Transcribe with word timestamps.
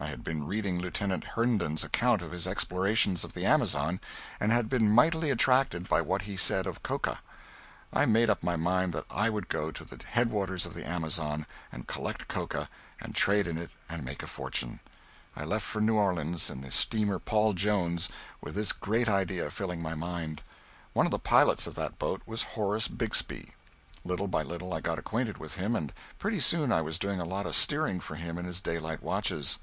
I 0.00 0.06
had 0.10 0.24
been 0.24 0.46
reading 0.46 0.78
Lieutenant 0.80 1.22
Herndon's 1.24 1.84
account 1.84 2.22
of 2.22 2.32
his 2.32 2.46
explorations 2.46 3.22
of 3.24 3.32
the 3.34 3.44
Amazon 3.44 4.00
and 4.40 4.50
had 4.50 4.68
been 4.68 4.90
mightily 4.90 5.30
attracted 5.30 5.88
by 5.88 6.00
what 6.00 6.22
he 6.22 6.36
said 6.36 6.66
of 6.66 6.82
coca. 6.82 7.20
I 7.92 8.06
made 8.06 8.30
up 8.30 8.42
my 8.42 8.56
mind 8.56 8.92
that 8.94 9.06
I 9.10 9.28
would 9.28 9.48
go 9.48 9.70
to 9.70 9.84
the 9.84 10.02
head 10.04 10.30
waters 10.30 10.64
of 10.66 10.74
the 10.74 10.86
Amazon 10.86 11.46
and 11.70 11.86
collect 11.86 12.26
coca 12.26 12.68
and 13.00 13.14
trade 13.14 13.46
in 13.46 13.58
it 13.58 13.70
and 13.88 14.04
make 14.04 14.22
a 14.22 14.26
fortune. 14.28 14.80
I 15.36 15.44
left 15.44 15.64
for 15.66 15.80
New 15.80 15.96
Orleans 15.96 16.48
in 16.48 16.60
the 16.60 16.70
steamer 16.70 17.18
"Paul 17.18 17.52
Jones" 17.52 18.08
with 18.40 18.54
this 18.54 18.72
great 18.72 19.08
idea 19.08 19.50
filling 19.50 19.82
my 19.82 19.94
mind. 19.94 20.42
One 20.92 21.06
of 21.06 21.12
the 21.12 21.18
pilots 21.18 21.66
of 21.66 21.74
that 21.74 21.98
boat 21.98 22.22
was 22.24 22.42
Horace 22.54 22.88
Bixby. 22.88 23.52
Little 24.04 24.28
by 24.28 24.42
little 24.42 24.72
I 24.72 24.80
got 24.80 24.98
acquainted 24.98 25.38
with 25.38 25.54
him, 25.54 25.76
and 25.76 25.92
pretty 26.18 26.40
soon 26.40 26.72
I 26.72 26.82
was 26.82 26.98
doing 26.98 27.20
a 27.20 27.24
lot 27.24 27.46
of 27.46 27.54
steering 27.56 28.00
for 28.00 28.14
him 28.14 28.38
in 28.38 28.44
his 28.44 28.60
daylight 28.60 29.02
watches. 29.02 29.58